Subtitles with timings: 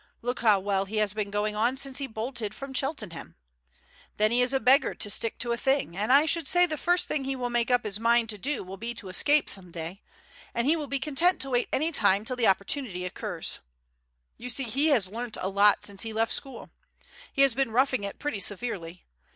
[0.23, 3.35] Look how well he has been going on since he bolted from Cheltenham.
[4.17, 6.75] Then he is a beggar to stick to a thing, and I should say the
[6.75, 9.69] first thing he will make up his mind to do will be to escape some
[9.69, 10.01] day,
[10.55, 13.59] and he will be content to wait any time till the opportunity occurs.
[14.37, 16.71] You see he has learnt a lot since he left school.
[17.31, 19.05] He has been roughing it pretty severely.